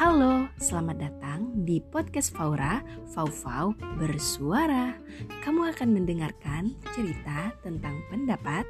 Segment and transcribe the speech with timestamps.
[0.00, 2.80] Halo, selamat datang di podcast Faura,
[3.12, 4.96] Fau-Fau Bersuara.
[5.44, 8.64] Kamu akan mendengarkan cerita tentang pendapat,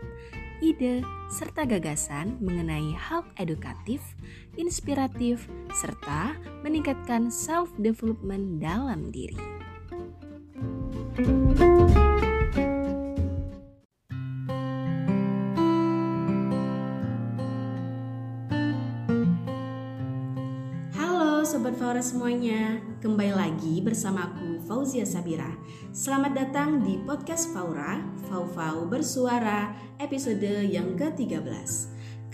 [0.59, 4.03] ide, serta gagasan mengenai hal edukatif,
[4.59, 6.35] inspiratif, serta
[6.67, 9.39] meningkatkan self-development dalam diri.
[21.71, 25.55] Sobat Faura semuanya, kembali lagi bersama aku Fauzia Sabira.
[25.95, 29.71] Selamat datang di podcast Faura, Fau-Fau Bersuara,
[30.03, 31.71] episode yang ke-13.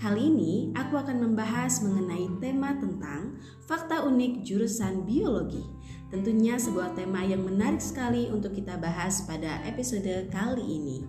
[0.01, 3.37] Kali ini aku akan membahas mengenai tema tentang
[3.69, 5.69] fakta unik jurusan biologi.
[6.09, 11.05] Tentunya sebuah tema yang menarik sekali untuk kita bahas pada episode kali ini.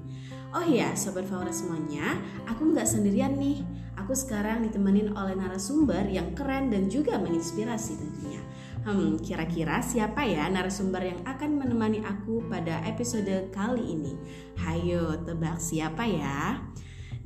[0.56, 2.16] Oh ya, Sobat Faura semuanya,
[2.48, 3.66] aku nggak sendirian nih
[3.98, 8.40] Aku sekarang ditemenin oleh narasumber yang keren dan juga menginspirasi tentunya.
[8.86, 14.14] Hmm, kira-kira siapa ya narasumber yang akan menemani aku pada episode kali ini?
[14.62, 16.62] Hayo, tebak siapa ya?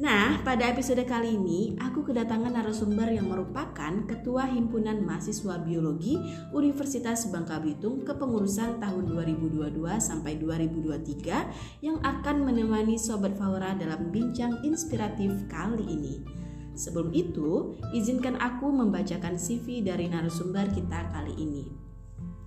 [0.01, 6.17] Nah, pada episode kali ini aku kedatangan narasumber yang merupakan Ketua Himpunan Mahasiswa Biologi
[6.49, 14.65] Universitas Bangka Belitung kepengurusan tahun 2022 sampai 2023 yang akan menemani Sobat Faura dalam bincang
[14.65, 16.25] inspiratif kali ini.
[16.73, 21.90] Sebelum itu, izinkan aku membacakan CV dari narasumber kita kali ini.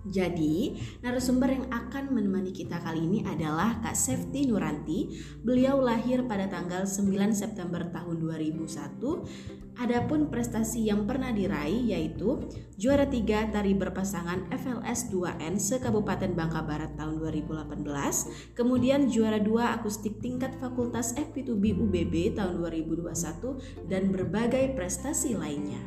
[0.04, 5.16] Jadi, narasumber yang akan menemani kita kali ini adalah Kak Sefti Nuranti.
[5.40, 12.46] Beliau lahir pada tanggal 9 September tahun 2001 Adapun prestasi yang pernah diraih yaitu
[12.78, 17.82] juara 3 tari berpasangan FLS 2N se-Kabupaten Bangka Barat tahun 2018,
[18.54, 25.82] kemudian juara 2 akustik tingkat Fakultas FP2B UBB tahun 2021 dan berbagai prestasi lainnya.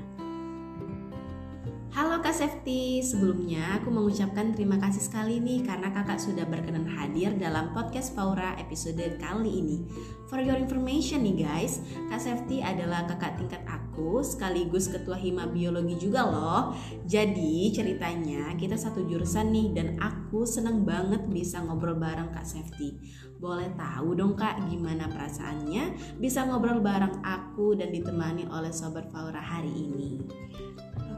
[1.97, 7.33] Halo Kak Sefti, sebelumnya aku mengucapkan terima kasih sekali nih karena kakak sudah berkenan hadir
[7.33, 9.81] dalam podcast Faura episode kali ini.
[10.29, 11.81] For your information nih guys,
[12.13, 16.77] Kak Sefti adalah kakak tingkat aku sekaligus ketua hima biologi juga loh.
[17.09, 22.93] Jadi ceritanya kita satu jurusan nih dan aku seneng banget bisa ngobrol bareng Kak Sefti.
[23.41, 29.41] Boleh tahu dong kak gimana perasaannya bisa ngobrol bareng aku dan ditemani oleh Sobat Faura
[29.41, 30.21] hari ini.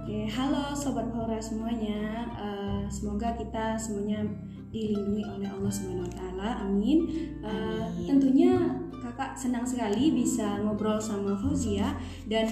[0.09, 2.25] Oke, halo sobat Hora semuanya.
[2.33, 4.25] Uh, semoga kita semuanya
[4.73, 6.49] dilindungi oleh Allah Subhanahu wa taala.
[6.65, 7.05] Amin.
[7.45, 8.57] Uh, tentunya
[8.89, 11.93] Kakak senang sekali bisa ngobrol sama Fauzia
[12.25, 12.49] dan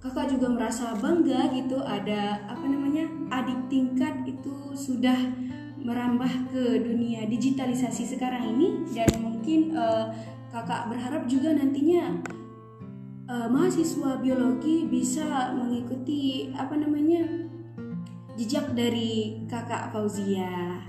[0.00, 3.04] Kakak juga merasa bangga gitu ada apa namanya?
[3.28, 5.20] adik tingkat itu sudah
[5.84, 10.08] merambah ke dunia digitalisasi sekarang ini dan mungkin uh,
[10.48, 12.39] Kakak berharap juga nantinya
[13.30, 17.22] uh, mahasiswa biologi bisa mengikuti apa namanya
[18.34, 20.82] jejak dari kakak Fauzia.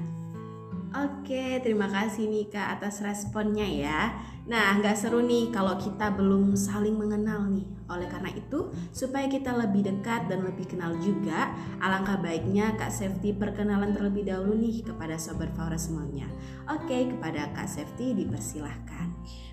[0.91, 4.11] Oke, terima kasih nih kak atas responnya ya.
[4.43, 7.63] Nah, nggak seru nih kalau kita belum saling mengenal nih.
[7.91, 11.51] Oleh karena itu, supaya kita lebih dekat dan lebih kenal juga,
[11.83, 16.31] alangkah baiknya Kak Safety perkenalan terlebih dahulu nih kepada Sobat Faura semuanya.
[16.71, 19.11] Oke, kepada Kak Safety dipersilahkan.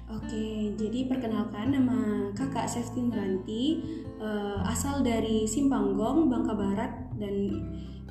[0.08, 3.64] Oke, jadi perkenalkan nama kakak Safety Nuranti,
[4.16, 7.60] uh, asal dari Simpanggong, Bangka Barat dan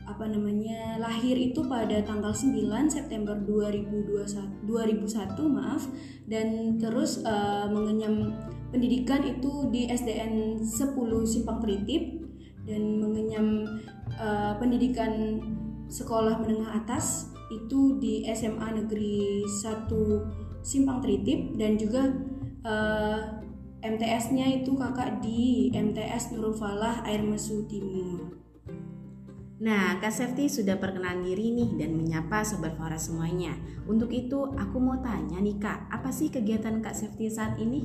[0.08, 5.84] apa namanya lahir itu pada tanggal 9 September 2021 2001 maaf
[6.32, 8.32] dan terus uh, mengenyam
[8.72, 10.96] pendidikan itu di SDN 10
[11.28, 12.24] Simpang Tritip
[12.64, 13.68] dan mengenyam
[14.16, 15.44] uh, pendidikan
[15.92, 22.12] sekolah menengah atas itu di SMA Negeri 1 Simpang Tritip dan juga
[22.68, 23.20] uh,
[23.80, 28.47] eh, MTS-nya itu kakak di MTS Nurul Falah Air Mesu Timur.
[29.58, 33.58] Nah, Kak Safety sudah perkenalan diri nih dan menyapa Sobat Fora semuanya.
[33.90, 37.82] Untuk itu, aku mau tanya nih Kak, apa sih kegiatan Kak Safety saat ini?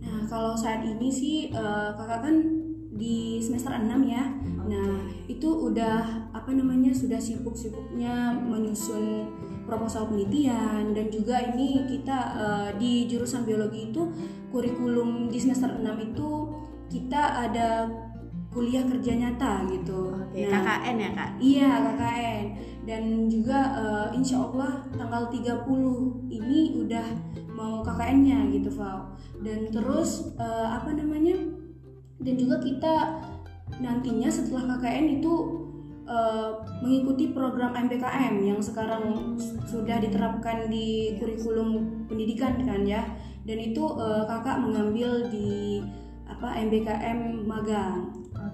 [0.00, 2.36] Nah, kalau saat ini sih uh, kakak kan
[2.94, 4.24] di semester 6 ya.
[4.30, 4.70] Okay.
[4.70, 4.92] Nah,
[5.26, 9.26] itu udah apa namanya sudah sibuk-sibuknya menyusun
[9.66, 14.02] proposal penelitian dan juga ini kita uh, di jurusan biologi itu
[14.50, 16.30] kurikulum di semester 6 itu
[16.90, 17.86] kita ada
[18.50, 20.10] kuliah kerja nyata gitu.
[20.10, 21.30] Oke, nah, KKN ya kak?
[21.38, 22.44] Iya KKN
[22.90, 25.68] dan juga uh, insya Allah tanggal 30
[26.32, 27.06] ini udah
[27.54, 29.14] mau KKN-nya gitu Val.
[29.38, 31.38] Dan terus uh, apa namanya?
[32.20, 33.22] Dan juga kita
[33.78, 35.32] nantinya setelah KKN itu
[36.08, 39.38] uh, mengikuti program MPKM yang sekarang
[39.68, 43.06] sudah diterapkan di kurikulum pendidikan kan ya.
[43.46, 45.78] Dan itu uh, kakak mengambil di
[46.26, 48.09] apa MBKM magang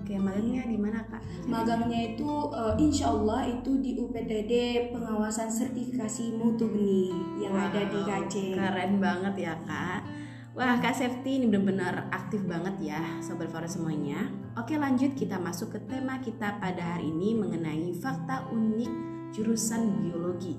[0.06, 1.18] Oke, magangnya di mana kak?
[1.50, 7.10] Magangnya itu uh, insya Allah itu di UPTD Pengawasan Sertifikasi Mutu Benih
[7.42, 8.54] yang wow, ada di KC.
[8.54, 10.06] Keren banget ya kak.
[10.54, 15.76] Wah kak Safety ini benar-benar aktif banget ya Sobat Forest semuanya Oke lanjut kita masuk
[15.76, 18.92] ke tema kita pada hari ini mengenai fakta unik
[19.36, 20.56] jurusan biologi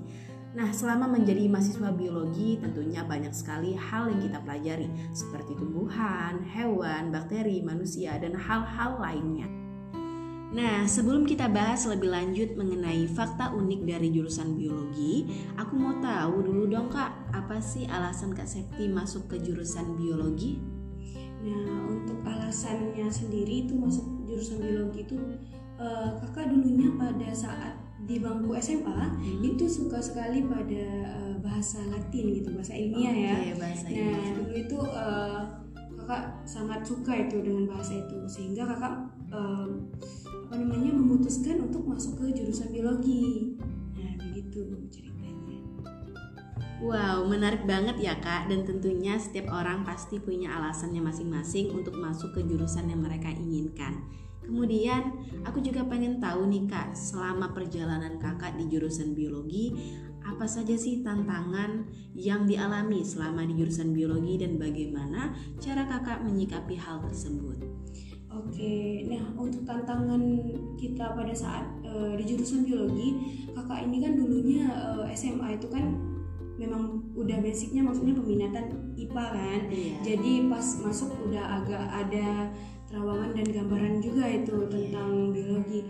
[0.58, 7.14] Nah, selama menjadi mahasiswa biologi, tentunya banyak sekali hal yang kita pelajari, seperti tumbuhan, hewan,
[7.14, 9.46] bakteri, manusia, dan hal-hal lainnya.
[10.50, 16.42] Nah, sebelum kita bahas lebih lanjut mengenai fakta unik dari jurusan biologi, aku mau tahu
[16.42, 20.58] dulu dong Kak, apa sih alasan Kak Septi masuk ke jurusan biologi?
[21.46, 25.22] Nah, untuk alasannya sendiri itu masuk jurusan biologi itu
[25.78, 29.44] uh, Kakak dulunya pada saat di bangku SMA hmm.
[29.44, 33.36] itu suka sekali pada uh, bahasa Latin gitu bahasa ilmiah oh, ya.
[33.36, 34.32] Okay, bahasa nah ilmiah.
[34.32, 35.40] dulu itu uh,
[36.00, 38.96] kakak sangat suka itu dengan bahasa itu sehingga kakak
[39.28, 39.68] uh,
[40.48, 43.60] apa namanya memutuskan untuk masuk ke jurusan biologi.
[43.92, 45.60] Nah begitu ceritanya.
[46.80, 52.32] Wow, menarik banget ya kak Dan tentunya setiap orang pasti punya alasannya masing-masing untuk masuk
[52.32, 54.00] ke jurusan yang mereka inginkan
[54.48, 55.12] Kemudian
[55.44, 59.76] aku juga pengen tahu nih kak, selama perjalanan kakak di jurusan biologi,
[60.24, 61.84] apa saja sih tantangan
[62.16, 67.60] yang dialami selama di jurusan biologi dan bagaimana cara kakak menyikapi hal tersebut?
[68.28, 70.20] Oke, nah untuk tantangan
[70.80, 75.68] kita pada saat uh, di jurusan biologi, kakak ini kan dulunya uh, eh, SMA itu
[75.68, 75.92] kan
[76.56, 79.94] memang udah basicnya maksudnya peminatan IPA kan, iya.
[80.02, 82.50] jadi pas masuk udah agak ada
[82.88, 85.80] terawangan dan gambaran juga itu tentang biologi.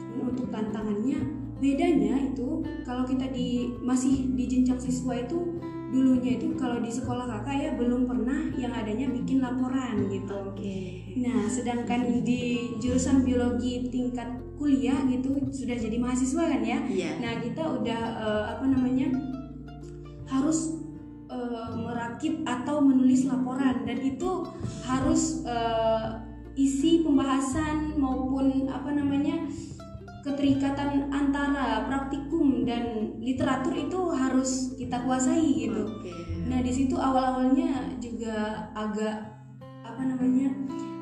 [0.00, 1.18] Cuman untuk tantangannya
[1.56, 5.56] bedanya itu kalau kita di masih di jenjang siswa itu
[5.86, 10.34] dulunya itu kalau di sekolah kakak ya belum pernah yang adanya bikin laporan gitu.
[10.52, 11.06] Oke.
[11.16, 16.78] Nah, sedangkan di jurusan biologi tingkat kuliah gitu sudah jadi mahasiswa kan ya.
[16.90, 17.14] Yeah.
[17.22, 19.08] Nah, kita udah uh, apa namanya
[20.26, 20.82] harus
[21.30, 24.42] uh, merakit atau menulis laporan dan itu
[24.82, 26.25] harus uh,
[26.56, 29.44] isi pembahasan maupun apa namanya
[30.26, 35.86] keterikatan antara praktikum dan literatur itu harus kita kuasai gitu.
[36.02, 36.42] Okay.
[36.50, 39.38] Nah di situ awal-awalnya juga agak
[39.86, 40.50] apa namanya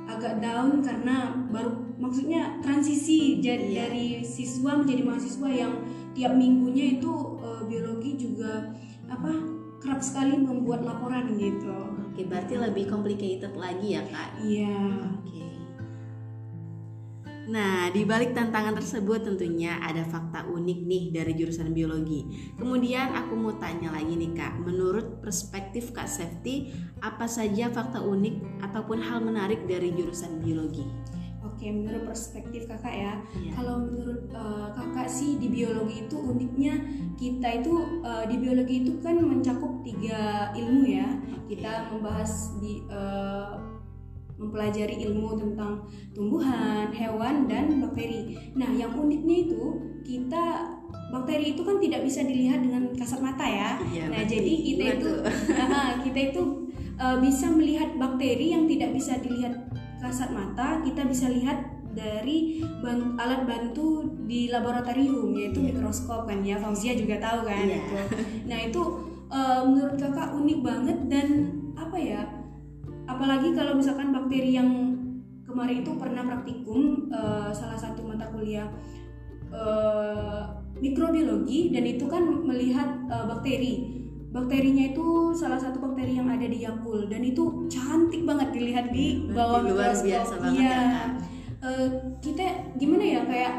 [0.05, 3.77] agak down karena baru maksudnya transisi jadi yeah.
[3.89, 5.73] dari siswa menjadi mahasiswa yang
[6.13, 7.11] tiap minggunya itu
[7.41, 8.77] uh, biologi juga
[9.09, 9.33] apa
[9.81, 11.73] kerap sekali membuat laporan gitu.
[12.13, 14.29] Oke, berarti lebih complicated lagi ya kak?
[14.45, 14.81] Iya.
[15.17, 15.44] Oke.
[17.45, 22.53] Nah, di balik tantangan tersebut tentunya ada fakta unik nih dari jurusan biologi.
[22.57, 26.73] Kemudian aku mau tanya lagi nih Kak, menurut perspektif Kak Safety,
[27.05, 30.89] apa saja fakta unik ataupun hal menarik dari jurusan biologi?
[31.45, 33.53] Oke, menurut perspektif kakak ya, ya.
[33.53, 36.73] kalau menurut uh, kakak sih di biologi itu uniknya
[37.21, 41.09] kita itu uh, di biologi itu kan mencakup tiga ilmu ya.
[41.45, 43.74] Kita membahas di uh,
[44.35, 48.35] mempelajari ilmu tentang tumbuhan, hewan, dan bakteri.
[48.59, 49.63] Nah, yang uniknya itu
[50.03, 50.75] kita
[51.15, 53.79] bakteri itu kan tidak bisa dilihat dengan kasat mata ya.
[53.95, 55.11] ya nah, jadi kita itu
[56.11, 56.43] kita itu
[56.99, 59.55] uh, bisa melihat bakteri yang tidak bisa dilihat
[60.03, 65.73] kasat mata, kita bisa lihat dari ban alat bantu di laboratorium yaitu yeah.
[65.73, 66.59] mikroskop kan ya.
[66.59, 67.79] Fauzia juga tahu kan yeah.
[67.81, 67.97] itu.
[68.51, 68.83] Nah, itu
[69.31, 71.27] uh, menurut Kakak unik banget dan
[71.79, 72.23] apa ya?
[73.05, 74.71] Apalagi kalau misalkan bakteri yang
[75.45, 78.67] kemarin itu pernah praktikum uh, salah satu mata kuliah
[79.55, 84.03] uh, mikrobiologi dan itu kan melihat uh, bakteri.
[84.35, 89.31] Bakterinya itu salah satu bakteri yang ada di Yakul dan itu cantik banget dilihat di
[89.31, 91.05] bawah luar biasa banget ya, ya
[91.65, 91.89] uh,
[92.21, 92.45] kita
[92.77, 93.55] gimana ya kayak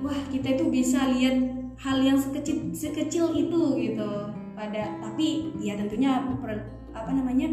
[0.00, 1.36] wah kita itu bisa lihat
[1.78, 4.10] hal yang sekecil sekecil itu gitu
[4.58, 7.52] pada tapi ya tentunya per, apa namanya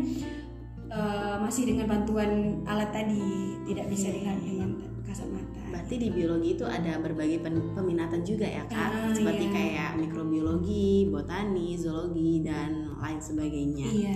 [0.96, 4.70] uh, masih dengan bantuan alat tadi tidak bisa dilihat dengan
[5.04, 5.60] kasat mata.
[5.70, 7.44] Berarti di biologi itu ada berbagai
[7.76, 9.54] peminatan juga ya kak, ah, seperti iya.
[9.54, 13.88] kayak mikrobiologi, botani, zoologi dan lain sebagainya.
[13.92, 14.16] Iya.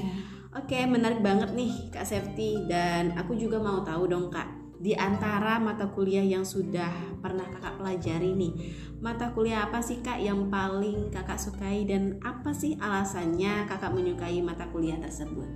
[0.49, 5.59] Oke, menarik banget nih kak Safety dan aku juga mau tahu dong kak di antara
[5.59, 8.53] mata kuliah yang sudah pernah kakak pelajari nih
[9.03, 14.39] mata kuliah apa sih kak yang paling kakak sukai dan apa sih alasannya kakak menyukai
[14.39, 15.47] mata kuliah tersebut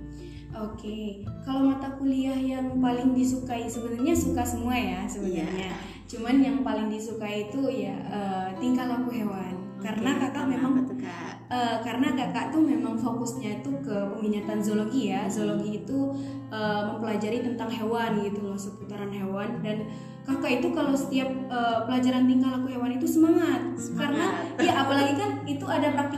[0.54, 5.74] Oke, kalau mata kuliah yang paling disukai sebenarnya suka semua ya sebenarnya.
[5.74, 5.76] Yeah.
[6.06, 9.54] Cuman yang paling disukai itu ya uh, tingkah laku hewan.
[9.84, 11.44] karena kakak memang tuh, kak?
[11.52, 16.08] Uh, karena kakak tuh memang fokusnya itu ke peminatan zoologi ya zoologi itu
[16.48, 19.84] uh, mempelajari tentang hewan gitu loh seputaran hewan dan
[20.24, 24.00] kakak itu kalau setiap uh, pelajaran tingkah laku hewan itu semangat, semangat.
[24.00, 26.13] karena ya apalagi kan itu ada praktikumnya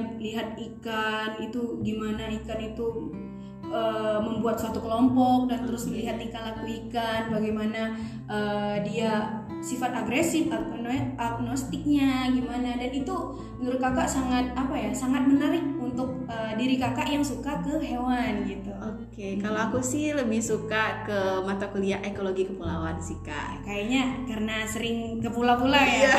[0.00, 3.12] lihat lihat ikan itu gimana ikan itu
[3.70, 7.94] uh, membuat suatu kelompok dan terus melihat tingkah laku ikan, bagaimana
[8.26, 10.48] uh, dia sifat agresif
[11.20, 12.76] agnostiknya gimana.
[12.80, 13.14] Dan itu
[13.60, 15.62] menurut kakak sangat apa ya sangat menarik
[16.00, 18.72] untuk uh, diri kakak yang suka ke hewan gitu.
[18.80, 19.32] Oke, okay.
[19.36, 23.60] kalau aku sih lebih suka ke mata kuliah ekologi kepulauan sih kak.
[23.68, 26.08] Kayaknya karena sering ke pulau-pulau ya.
[26.08, 26.14] Iya.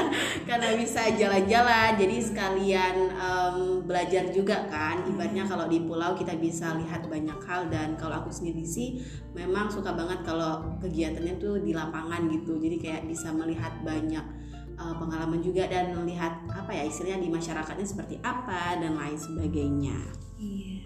[0.48, 3.56] karena bisa jalan-jalan, jadi sekalian um,
[3.88, 5.00] belajar juga kan.
[5.08, 9.00] Ibaratnya kalau di pulau kita bisa lihat banyak hal dan kalau aku sendiri sih
[9.32, 12.60] memang suka banget kalau kegiatannya tuh di lapangan gitu.
[12.60, 14.42] Jadi kayak bisa melihat banyak
[14.82, 19.98] uh, pengalaman juga dan melihat apa ya istilahnya di masyarakatnya seperti apa dan lain sebagainya.
[20.42, 20.82] Iya.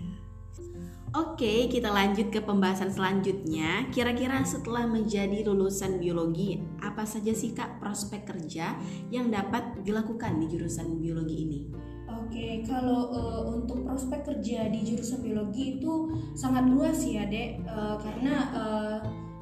[1.16, 3.88] Oke, kita lanjut ke pembahasan selanjutnya.
[3.88, 8.76] Kira-kira setelah menjadi lulusan biologi, apa saja sih Kak prospek kerja
[9.08, 11.60] yang dapat dilakukan di jurusan biologi ini?
[12.04, 17.64] Oke, kalau uh, untuk prospek kerja di jurusan biologi itu sangat luas ya, Dek.
[17.64, 18.98] Uh, karena uh,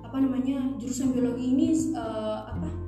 [0.07, 0.79] apa namanya?
[0.79, 2.84] jurusan biologi ini uh, apa?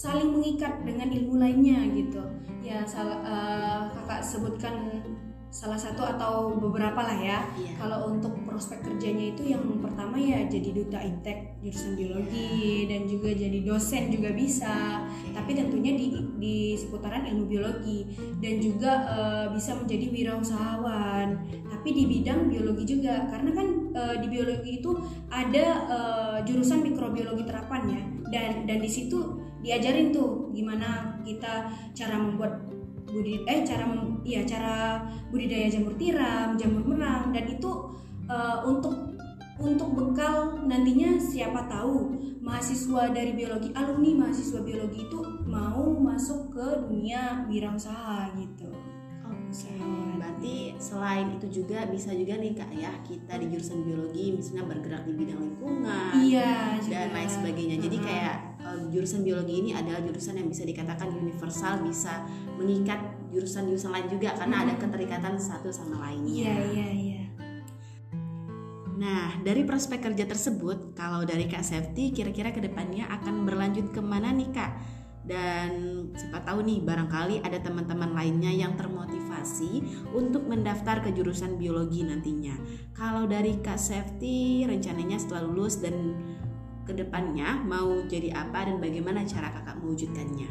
[0.00, 2.24] Saling mengikat dengan ilmu lainnya gitu.
[2.64, 5.04] Ya, salah uh, Kakak sebutkan
[5.50, 7.38] salah satu atau beberapa lah ya.
[7.58, 7.74] Iya.
[7.74, 13.34] Kalau untuk prospek kerjanya itu yang pertama ya jadi duta iptek jurusan biologi dan juga
[13.34, 15.04] jadi dosen juga bisa.
[15.10, 15.34] Okay.
[15.34, 16.06] Tapi tentunya di
[16.38, 18.06] di seputaran ilmu biologi
[18.38, 21.28] dan juga uh, bisa menjadi wirausahawan.
[21.66, 24.94] Tapi di bidang biologi juga karena kan uh, di biologi itu
[25.28, 28.02] ada uh, jurusan mikrobiologi terapan ya.
[28.30, 32.79] Dan dan di situ diajarin tuh gimana kita cara membuat
[33.10, 33.84] budi eh cara
[34.22, 37.70] ya cara budidaya jamur tiram, jamur merang dan itu
[38.30, 39.10] uh, untuk
[39.60, 46.66] untuk bekal nantinya siapa tahu mahasiswa dari biologi alumni mahasiswa biologi itu mau masuk ke
[46.88, 48.72] dunia wirausaha gitu.
[49.30, 49.82] Oke, okay.
[50.16, 55.02] berarti selain itu juga bisa juga nih kak ya kita di jurusan biologi misalnya bergerak
[55.04, 57.76] di bidang lingkungan, iya, dan lain sebagainya.
[57.82, 58.49] Jadi kayak uh,
[58.90, 62.26] jurusan biologi ini adalah jurusan yang bisa dikatakan universal, bisa
[62.58, 63.00] mengikat
[63.30, 64.64] jurusan-jurusan lain juga karena hmm.
[64.66, 66.50] ada keterikatan satu sama lainnya.
[66.50, 67.20] Iya iya iya.
[69.00, 74.00] Nah, dari prospek kerja tersebut, kalau dari Kak Safety, kira-kira ke depannya akan berlanjut ke
[74.04, 74.72] mana nih Kak?
[75.24, 79.80] Dan siapa tahu nih, barangkali ada teman-teman lainnya yang termotivasi
[80.12, 82.52] untuk mendaftar ke jurusan biologi nantinya.
[82.92, 86.12] Kalau dari Kak Safety, rencananya setelah lulus dan
[86.84, 90.50] ke depannya mau jadi apa dan bagaimana cara kakak mewujudkannya?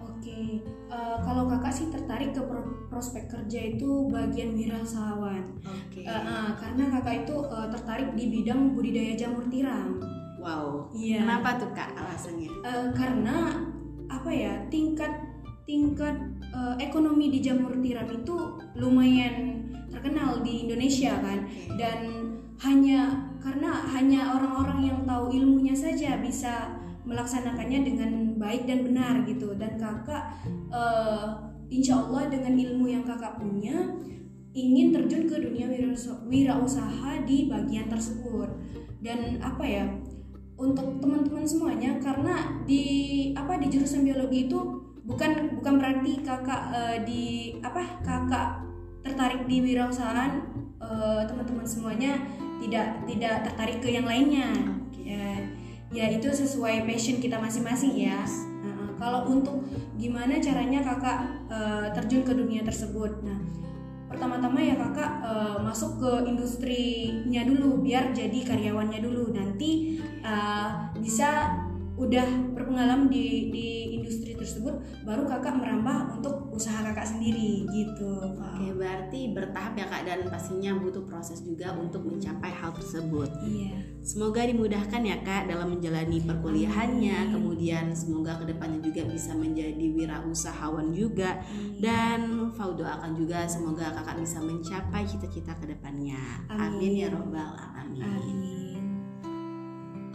[0.00, 5.44] Oke, uh, kalau kakak sih tertarik ke pro prospek kerja itu bagian wirausahawan.
[5.66, 6.06] Oke.
[6.06, 9.98] Uh, uh, karena kakak itu uh, tertarik di bidang budidaya jamur tiram.
[10.40, 10.92] Wow.
[10.94, 11.24] Iya.
[11.24, 12.50] Kenapa tuh kak alasannya?
[12.62, 13.36] Uh, karena
[14.08, 15.12] apa ya tingkat
[15.64, 16.16] tingkat
[16.52, 18.36] uh, ekonomi di jamur tiram itu
[18.76, 21.48] lumayan terkenal di Indonesia kan
[21.80, 21.98] dan
[22.60, 28.10] hanya karena hanya orang-orang yang tahu ilmunya saja bisa melaksanakannya dengan
[28.40, 29.52] baik dan benar gitu.
[29.52, 30.32] Dan kakak
[30.72, 33.92] uh, insya Allah dengan ilmu yang kakak punya
[34.56, 35.68] ingin terjun ke dunia
[36.24, 38.48] wirausaha di bagian tersebut.
[39.04, 39.84] Dan apa ya
[40.56, 44.58] untuk teman-teman semuanya karena di apa di jurusan biologi itu
[45.04, 48.64] bukan bukan berarti kakak uh, di apa kakak
[49.04, 50.40] tertarik di wirausahaan
[50.80, 52.16] uh, teman-teman semuanya
[52.62, 54.50] tidak tidak tertarik ke yang lainnya.
[54.94, 55.42] Ya
[55.94, 58.26] ya itu sesuai passion kita masing-masing ya.
[58.62, 59.62] Uh, kalau untuk
[59.94, 61.18] gimana caranya kakak
[61.50, 63.22] uh, terjun ke dunia tersebut?
[63.22, 63.38] Nah
[64.10, 69.34] pertama-tama ya kakak uh, masuk ke industrinya dulu biar jadi karyawannya dulu.
[69.34, 71.63] Nanti uh, bisa
[71.94, 78.66] udah berpengalaman di di industri tersebut baru kakak merambah untuk usaha kakak sendiri gitu oke
[78.74, 83.30] berarti bertahap ya kak dan pastinya butuh proses juga untuk mencapai hal tersebut.
[83.46, 83.78] Iya.
[84.04, 87.18] Semoga dimudahkan ya kak dalam menjalani perkuliahannya.
[87.24, 87.32] Amin.
[87.34, 91.40] kemudian semoga ke depannya juga bisa menjadi wirausahawan juga.
[91.46, 91.78] Amin.
[91.80, 92.20] dan
[92.54, 96.18] Fau doakan juga semoga kakak bisa mencapai cita-cita ke depannya
[96.50, 98.02] Amin, Amin ya robbal alamin.
[98.02, 98.53] Amin.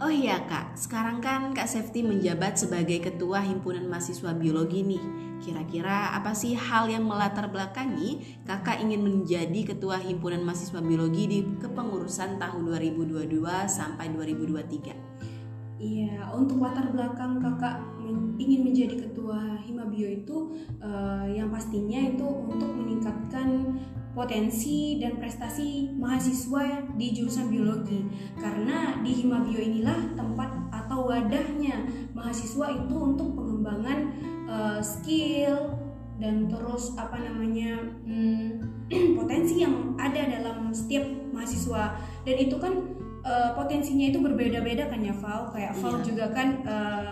[0.00, 5.04] Oh iya kak, sekarang kan kak Safety menjabat sebagai ketua himpunan mahasiswa biologi nih.
[5.44, 11.38] Kira-kira apa sih hal yang melatar belakangi kakak ingin menjadi ketua himpunan mahasiswa biologi di
[11.60, 14.96] kepengurusan tahun 2022 sampai 2023?
[15.76, 17.84] Iya, untuk latar belakang kakak
[18.38, 20.36] ingin menjadi ketua Himabio itu
[20.82, 23.78] uh, yang pastinya itu untuk meningkatkan
[24.10, 28.02] potensi dan prestasi mahasiswa di jurusan biologi.
[28.36, 33.98] Karena di Himabio inilah tempat atau wadahnya mahasiswa itu untuk pengembangan
[34.50, 35.78] uh, skill
[36.20, 38.60] dan terus apa namanya hmm,
[39.18, 42.74] potensi yang ada dalam setiap mahasiswa dan itu kan
[43.24, 46.04] uh, potensinya itu berbeda-beda kan ya Val kayak Val iya.
[46.04, 47.10] juga kan uh,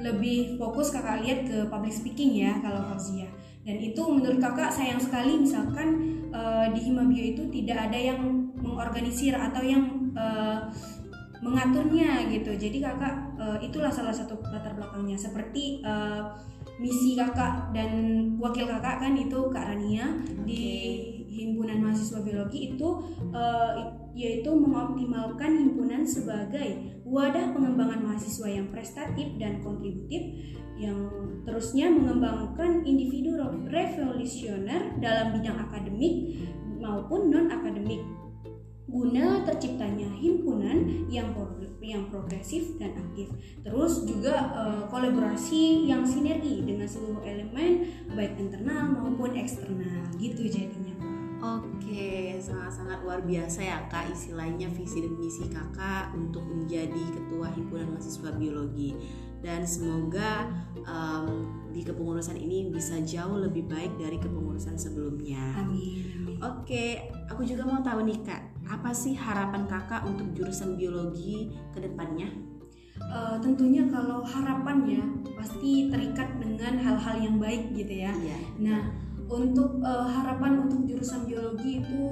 [0.00, 3.28] lebih fokus kakak lihat ke public speaking ya kalau Fauzia
[3.60, 5.88] dan itu menurut kakak sayang sekali misalkan
[6.32, 8.20] uh, di Himabio itu tidak ada yang
[8.56, 10.72] mengorganisir atau yang uh,
[11.40, 12.52] mengaturnya gitu.
[12.56, 15.16] Jadi kakak uh, itulah salah satu latar belakangnya.
[15.16, 16.36] Seperti uh,
[16.80, 17.92] misi kakak dan
[18.40, 20.44] wakil kakak kan itu Kak Rania okay.
[20.48, 20.64] di
[21.28, 22.88] himpunan mahasiswa biologi itu
[23.32, 30.22] uh, yaitu mengoptimalkan himpunan sebagai wadah pengembangan mahasiswa yang prestatif dan kontributif
[30.80, 31.12] yang
[31.44, 33.36] terusnya mengembangkan individu
[33.68, 36.40] revolusioner dalam bidang akademik
[36.80, 38.00] maupun non akademik
[38.90, 41.30] guna terciptanya himpunan yang
[41.80, 43.30] yang progresif dan aktif.
[43.64, 51.09] Terus juga uh, kolaborasi yang sinergi dengan seluruh elemen baik internal maupun eksternal gitu jadinya.
[51.40, 57.96] Oke, sangat-sangat luar biasa ya kak istilahnya visi dan misi kakak untuk menjadi ketua himpunan
[57.96, 58.92] mahasiswa biologi
[59.40, 60.52] dan semoga
[60.84, 65.40] um, di kepengurusan ini bisa jauh lebih baik dari kepengurusan sebelumnya.
[65.56, 66.36] Amin.
[66.44, 71.80] Oke, aku juga mau tahu nih kak, apa sih harapan kakak untuk jurusan biologi ke
[71.80, 72.28] depannya?
[73.00, 78.12] Uh, tentunya kalau harapannya pasti terikat dengan hal-hal yang baik gitu ya.
[78.12, 78.38] Iya.
[78.60, 82.02] Nah untuk uh, harapan untuk jurusan biologi itu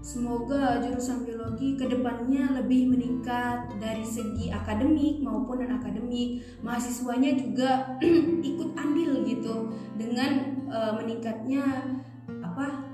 [0.00, 8.00] semoga jurusan biologi ke depannya lebih meningkat dari segi akademik maupun non akademik mahasiswanya juga
[8.50, 9.68] ikut andil gitu
[10.00, 11.92] dengan uh, meningkatnya
[12.40, 12.88] apa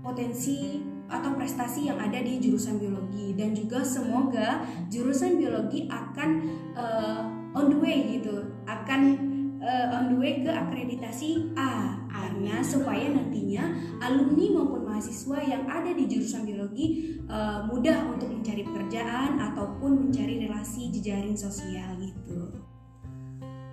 [0.00, 3.34] potensi atau prestasi yang ada di jurusan biologi.
[3.34, 6.30] Dan juga semoga jurusan biologi akan
[6.74, 7.20] uh,
[7.54, 9.35] on the way gitu akan
[9.66, 15.90] uh, on the way ke akreditasi A karena supaya nantinya alumni maupun mahasiswa yang ada
[15.92, 22.54] di jurusan biologi uh, mudah untuk mencari pekerjaan ataupun mencari relasi jejaring sosial gitu.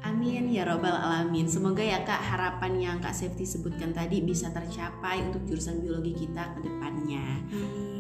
[0.03, 1.47] Amin ya robbal alamin.
[1.47, 6.59] Semoga ya kak harapan yang kak Safety sebutkan tadi bisa tercapai untuk jurusan biologi kita
[6.59, 7.23] ke depannya.
[7.47, 7.92] Amin.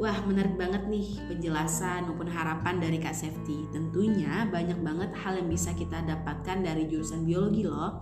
[0.00, 3.68] Wah menarik banget nih penjelasan maupun harapan dari Kak Safety.
[3.68, 8.00] Tentunya banyak banget hal yang bisa kita dapatkan dari jurusan biologi loh.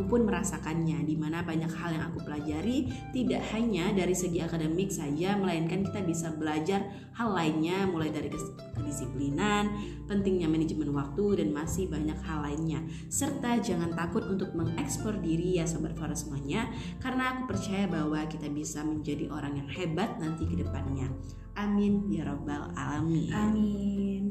[0.00, 4.88] Aku pun merasakannya Di mana banyak hal yang aku pelajari Tidak hanya dari segi akademik
[4.88, 6.84] saja Melainkan kita bisa belajar
[7.18, 9.68] hal lainnya Mulai dari kedisiplinan
[10.06, 12.80] Pentingnya manajemen waktu Dan masih banyak hal lainnya.
[13.12, 16.70] Serta jangan takut untuk mengekspor diri ya Sobat Fara semuanya
[17.02, 21.10] Karena aku percaya bahwa kita bisa menjadi orang yang hebat nanti ke depannya
[21.58, 23.32] Amin ya Rabbal Alamin.
[23.34, 24.24] Amin.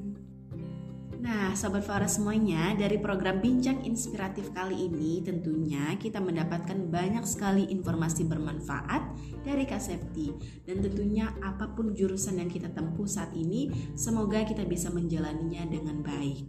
[1.19, 7.67] Nah, Sobat Farah semuanya, dari program Bincang Inspiratif kali ini tentunya kita mendapatkan banyak sekali
[7.75, 9.03] informasi bermanfaat
[9.43, 10.31] dari Kak Septi
[10.63, 13.67] dan tentunya apa pun jurusan yang kita tempuh saat ini,
[13.99, 16.47] semoga kita bisa menjalaninya dengan baik.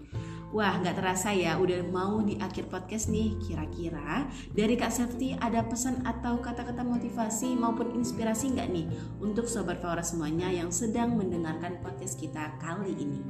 [0.51, 3.39] Wah, nggak terasa ya, udah mau di akhir podcast nih.
[3.39, 8.87] Kira-kira dari Kak Safety ada pesan atau kata-kata motivasi maupun inspirasi nggak nih
[9.23, 13.23] untuk Sobat Faura semuanya yang sedang mendengarkan podcast kita kali ini?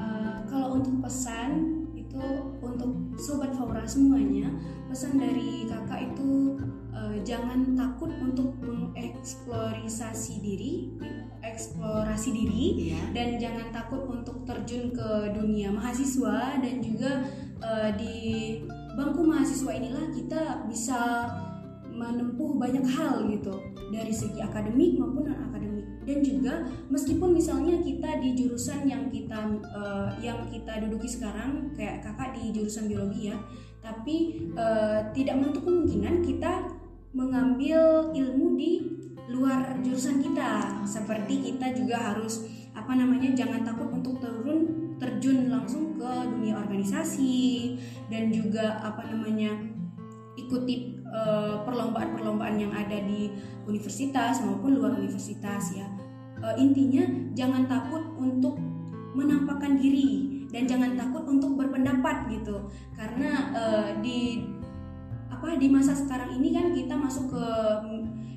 [0.00, 2.16] Uh, kalau untuk pesan itu
[2.64, 4.48] untuk Sobat Faura semuanya,
[4.88, 6.56] pesan dari kakak itu
[6.98, 10.72] uh, jangan takut untuk mengeksplorasi diri
[11.38, 13.06] eksplorasi diri yeah.
[13.14, 17.22] dan jangan takut untuk terjun ke dunia mahasiswa dan juga
[17.62, 18.58] uh, di
[18.98, 21.30] bangku mahasiswa inilah kita bisa
[21.88, 23.54] menempuh banyak hal gitu
[23.90, 26.54] dari segi akademik maupun non akademik dan juga
[26.90, 32.54] meskipun misalnya kita di jurusan yang kita uh, yang kita duduki sekarang kayak kakak di
[32.54, 33.36] jurusan biologi ya
[33.82, 36.77] tapi uh, tidak menutup kemungkinan kita
[37.18, 38.72] mengambil ilmu di
[39.34, 40.86] luar jurusan kita.
[40.86, 42.46] Seperti kita juga harus
[42.78, 47.74] apa namanya jangan takut untuk turun terjun langsung ke dunia organisasi
[48.06, 49.50] dan juga apa namanya
[50.38, 53.34] ikuti uh, perlombaan-perlombaan yang ada di
[53.66, 55.90] universitas maupun luar universitas ya.
[56.38, 57.02] Uh, intinya
[57.34, 58.54] jangan takut untuk
[59.18, 62.70] menampakkan diri dan jangan takut untuk berpendapat gitu.
[62.94, 64.46] Karena uh, di
[65.38, 67.46] apa di masa sekarang ini kan kita masuk ke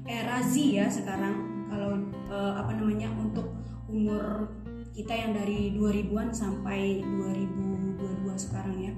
[0.05, 1.65] era Z ya sekarang.
[1.65, 1.97] Kalau
[2.29, 3.57] uh, apa namanya untuk
[3.89, 4.53] umur
[4.93, 7.97] kita yang dari 2000-an sampai 2022
[8.37, 8.93] sekarang ya.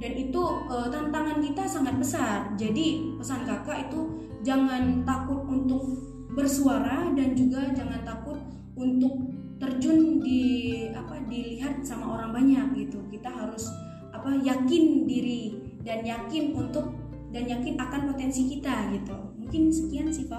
[0.00, 2.48] Dan itu uh, tantangan kita sangat besar.
[2.56, 4.00] Jadi pesan kakak itu
[4.40, 5.84] jangan takut untuk
[6.32, 8.40] bersuara dan juga jangan takut
[8.80, 9.28] untuk
[9.60, 10.40] terjun di
[10.88, 13.04] apa dilihat sama orang banyak gitu.
[13.12, 13.68] Kita harus
[14.08, 15.52] apa yakin diri
[15.84, 17.01] dan yakin untuk
[17.32, 19.16] dan yakin akan potensi kita gitu.
[19.40, 20.38] Mungkin sekian sih Pak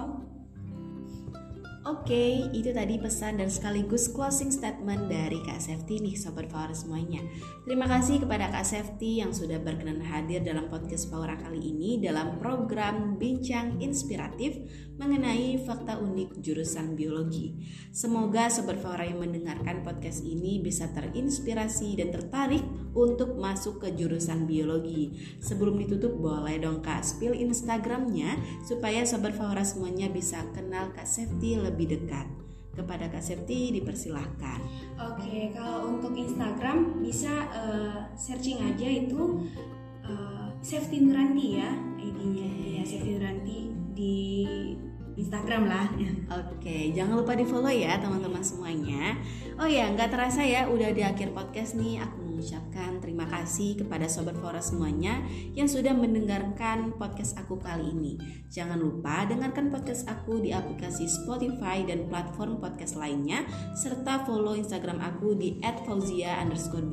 [1.84, 7.20] Oke, itu tadi pesan dan sekaligus closing statement dari Kak Safety nih Sobat Power semuanya.
[7.68, 12.40] Terima kasih kepada Kak Safety yang sudah berkenan hadir dalam podcast Power kali ini dalam
[12.40, 14.64] program Bincang Inspiratif
[14.96, 17.52] mengenai fakta unik jurusan biologi.
[17.92, 22.64] Semoga Sobat Power yang mendengarkan podcast ini bisa terinspirasi dan tertarik
[22.96, 25.36] untuk masuk ke jurusan biologi.
[25.42, 31.58] Sebelum ditutup boleh dong Kak spill Instagramnya supaya Sobat Power semuanya bisa kenal Kak Safety
[31.58, 32.30] lebih lebih dekat.
[32.74, 34.58] Kepada Kak Septi dipersilahkan.
[34.98, 39.46] Oke, kalau untuk Instagram bisa uh, searching aja itu
[40.02, 41.70] uh, Septi Nuranti ya
[42.02, 43.58] ID-nya ya Septi Nuranti
[43.94, 44.14] di
[45.14, 45.86] Instagram lah.
[46.34, 49.14] Oke, jangan lupa di follow ya teman-teman semuanya.
[49.54, 52.02] Oh ya, nggak terasa ya, udah di akhir podcast nih.
[52.02, 55.24] Aku mengucapkan terima kasih kepada Sobat Fora semuanya
[55.56, 58.20] yang sudah mendengarkan podcast aku kali ini.
[58.52, 65.00] Jangan lupa dengarkan podcast aku di aplikasi Spotify dan platform podcast lainnya, serta follow Instagram
[65.00, 65.56] aku di
[65.88, 66.84] @fauzia underscore.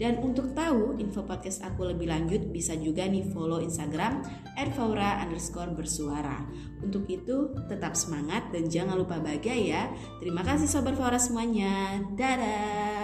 [0.00, 4.24] Dan untuk tahu info podcast aku lebih lanjut, bisa juga nih follow Instagram
[4.72, 6.40] @faura underscore bersuara.
[6.80, 9.82] Untuk itu, tetap semangat dan jangan lupa bahagia ya.
[10.24, 12.00] Terima kasih Sobat Fora semuanya.
[12.16, 12.99] Dadah!